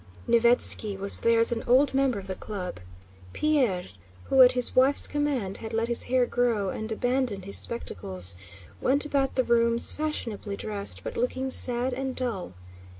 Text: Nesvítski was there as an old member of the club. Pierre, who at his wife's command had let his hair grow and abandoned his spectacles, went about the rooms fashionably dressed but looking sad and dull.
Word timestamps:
Nesvítski 0.27 0.97
was 0.97 1.19
there 1.21 1.39
as 1.39 1.51
an 1.51 1.63
old 1.67 1.93
member 1.93 2.17
of 2.17 2.25
the 2.25 2.33
club. 2.33 2.79
Pierre, 3.33 3.83
who 4.29 4.41
at 4.41 4.53
his 4.53 4.75
wife's 4.75 5.07
command 5.07 5.57
had 5.57 5.73
let 5.73 5.87
his 5.89 6.05
hair 6.05 6.25
grow 6.25 6.69
and 6.69 6.91
abandoned 6.91 7.45
his 7.45 7.59
spectacles, 7.59 8.35
went 8.81 9.05
about 9.05 9.35
the 9.35 9.43
rooms 9.43 9.91
fashionably 9.91 10.57
dressed 10.57 11.03
but 11.03 11.17
looking 11.17 11.51
sad 11.51 11.93
and 11.93 12.15
dull. 12.15 12.53